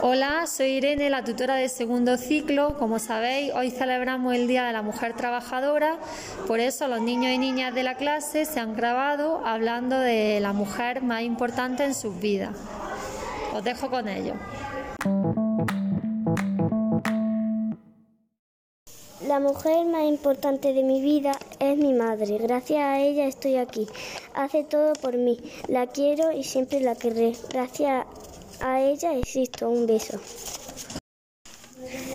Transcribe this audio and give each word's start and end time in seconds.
Hola, 0.00 0.46
soy 0.46 0.76
Irene, 0.76 1.10
la 1.10 1.24
tutora 1.24 1.56
de 1.56 1.68
segundo 1.68 2.16
ciclo. 2.18 2.78
Como 2.78 3.00
sabéis, 3.00 3.52
hoy 3.52 3.72
celebramos 3.72 4.32
el 4.32 4.46
Día 4.46 4.64
de 4.64 4.72
la 4.72 4.82
Mujer 4.82 5.14
Trabajadora, 5.14 5.98
por 6.46 6.60
eso 6.60 6.86
los 6.86 7.00
niños 7.00 7.32
y 7.32 7.38
niñas 7.38 7.74
de 7.74 7.82
la 7.82 7.96
clase 7.96 8.44
se 8.44 8.60
han 8.60 8.76
grabado 8.76 9.44
hablando 9.44 9.98
de 9.98 10.38
la 10.38 10.52
mujer 10.52 11.02
más 11.02 11.22
importante 11.22 11.84
en 11.84 11.94
sus 11.94 12.16
vidas. 12.20 12.56
Os 13.52 13.64
dejo 13.64 13.90
con 13.90 14.06
ellos. 14.06 14.36
La 19.26 19.40
mujer 19.40 19.84
más 19.86 20.04
importante 20.04 20.72
de 20.74 20.84
mi 20.84 21.02
vida 21.02 21.32
es 21.58 21.76
mi 21.76 21.92
madre. 21.92 22.38
Gracias 22.38 22.84
a 22.84 23.00
ella 23.00 23.26
estoy 23.26 23.56
aquí. 23.56 23.88
Hace 24.32 24.62
todo 24.62 24.92
por 24.92 25.16
mí. 25.16 25.40
La 25.66 25.88
quiero 25.88 26.30
y 26.30 26.44
siempre 26.44 26.80
la 26.80 26.94
querré. 26.94 27.32
Gracias 27.50 28.06
a 28.60 28.80
ella 28.80 29.14
existo. 29.16 29.68
Un 29.70 29.86
beso. 29.86 30.20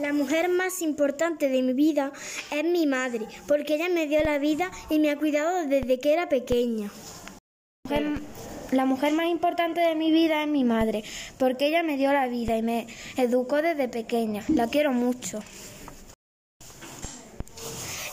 La 0.00 0.12
mujer 0.12 0.48
más 0.48 0.82
importante 0.82 1.48
de 1.48 1.62
mi 1.62 1.72
vida 1.72 2.12
es 2.50 2.64
mi 2.64 2.86
madre, 2.86 3.26
porque 3.46 3.76
ella 3.76 3.88
me 3.88 4.06
dio 4.06 4.22
la 4.22 4.38
vida 4.38 4.70
y 4.90 4.98
me 4.98 5.10
ha 5.10 5.16
cuidado 5.16 5.66
desde 5.66 5.98
que 5.98 6.12
era 6.12 6.28
pequeña. 6.28 6.90
La 8.72 8.86
mujer 8.86 9.12
más 9.12 9.26
importante 9.26 9.80
de 9.80 9.94
mi 9.94 10.10
vida 10.10 10.42
es 10.42 10.48
mi 10.48 10.64
madre, 10.64 11.04
porque 11.38 11.68
ella 11.68 11.82
me 11.82 11.96
dio 11.96 12.12
la 12.12 12.26
vida 12.26 12.56
y 12.56 12.62
me 12.62 12.86
educó 13.16 13.62
desde 13.62 13.88
pequeña. 13.88 14.42
La 14.48 14.66
quiero 14.66 14.92
mucho. 14.92 15.40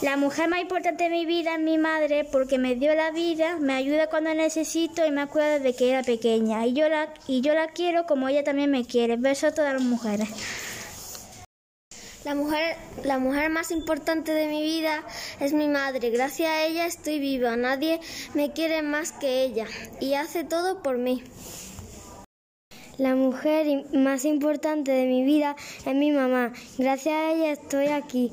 La 0.00 0.16
mujer 0.16 0.48
más 0.48 0.60
importante 0.60 1.04
de 1.04 1.10
mi 1.10 1.26
vida 1.26 1.54
es 1.54 1.60
mi 1.60 1.76
madre 1.76 2.24
porque 2.24 2.56
me 2.56 2.76
dio 2.76 2.94
la 2.94 3.10
vida, 3.10 3.56
me 3.58 3.74
ayuda 3.74 4.08
cuando 4.08 4.32
necesito 4.32 5.04
y 5.04 5.10
me 5.10 5.22
acuerda 5.22 5.58
desde 5.58 5.74
que 5.74 5.90
era 5.90 6.04
pequeña. 6.04 6.64
Y 6.66 6.72
yo 6.72 6.88
la, 6.88 7.12
y 7.26 7.40
yo 7.40 7.52
la 7.52 7.66
quiero 7.66 8.06
como 8.06 8.28
ella 8.28 8.44
también 8.44 8.70
me 8.70 8.84
quiere. 8.84 9.16
Beso 9.16 9.48
a 9.48 9.50
todas 9.52 9.74
las 9.74 9.82
mujeres. 9.82 10.28
La 12.24 12.36
mujer, 12.36 12.76
la 13.02 13.18
mujer 13.18 13.50
más 13.50 13.72
importante 13.72 14.34
de 14.34 14.46
mi 14.46 14.62
vida 14.62 15.02
es 15.40 15.52
mi 15.52 15.66
madre. 15.66 16.10
Gracias 16.10 16.48
a 16.48 16.62
ella 16.62 16.86
estoy 16.86 17.18
viva. 17.18 17.56
Nadie 17.56 17.98
me 18.34 18.52
quiere 18.52 18.82
más 18.82 19.10
que 19.10 19.42
ella 19.42 19.66
y 19.98 20.14
hace 20.14 20.44
todo 20.44 20.80
por 20.80 20.96
mí. 20.98 21.24
La 22.98 23.14
mujer 23.14 23.84
más 23.94 24.24
importante 24.24 24.90
de 24.90 25.06
mi 25.06 25.22
vida 25.22 25.54
es 25.86 25.94
mi 25.94 26.10
mamá. 26.10 26.52
Gracias 26.78 27.14
a 27.14 27.32
ella 27.32 27.52
estoy 27.52 27.86
aquí. 27.86 28.32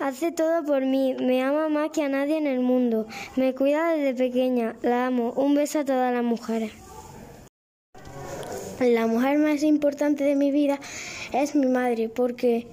Hace 0.00 0.32
todo 0.32 0.62
por 0.66 0.84
mí. 0.84 1.14
Me 1.18 1.42
ama 1.42 1.70
más 1.70 1.92
que 1.92 2.02
a 2.02 2.10
nadie 2.10 2.36
en 2.36 2.46
el 2.46 2.60
mundo. 2.60 3.06
Me 3.36 3.54
cuida 3.54 3.92
desde 3.92 4.12
pequeña. 4.12 4.76
La 4.82 5.06
amo. 5.06 5.32
Un 5.32 5.54
beso 5.54 5.78
a 5.78 5.86
todas 5.86 6.12
las 6.12 6.22
mujeres. 6.22 6.72
La 8.80 9.06
mujer 9.06 9.38
más 9.38 9.62
importante 9.62 10.24
de 10.24 10.36
mi 10.36 10.50
vida 10.50 10.78
es 11.32 11.54
mi 11.54 11.68
madre 11.68 12.10
porque 12.10 12.66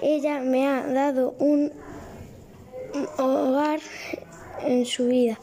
ella 0.00 0.40
me 0.40 0.66
ha 0.66 0.86
dado 0.86 1.34
un 1.40 1.72
hogar 3.18 3.80
en 4.64 4.86
su 4.86 5.08
vida 5.08 5.38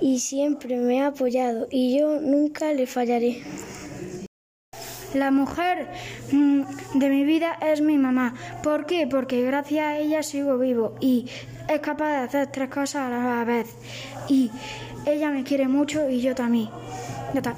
y 0.00 0.20
siempre 0.20 0.76
me 0.76 1.02
ha 1.02 1.08
apoyado 1.08 1.66
y 1.70 1.98
yo 1.98 2.20
nunca 2.20 2.72
le 2.72 2.86
fallaré. 2.86 3.42
La 5.14 5.30
mujer 5.30 5.88
mm, 6.30 6.62
de 6.94 7.08
mi 7.08 7.24
vida 7.24 7.58
es 7.60 7.80
mi 7.80 7.98
mamá. 7.98 8.34
¿Por 8.62 8.86
qué? 8.86 9.06
Porque 9.06 9.42
gracias 9.42 9.84
a 9.84 9.98
ella 9.98 10.22
sigo 10.22 10.58
vivo 10.58 10.94
y 11.00 11.26
es 11.68 11.80
capaz 11.80 12.10
de 12.10 12.16
hacer 12.16 12.46
tres 12.48 12.70
cosas 12.70 13.12
a 13.12 13.36
la 13.36 13.44
vez. 13.44 13.74
Y 14.28 14.50
ella 15.06 15.30
me 15.30 15.44
quiere 15.44 15.68
mucho 15.68 16.08
y 16.08 16.20
yo 16.20 16.34
también. 16.34 16.70
Ya 17.34 17.40
está. 17.40 17.54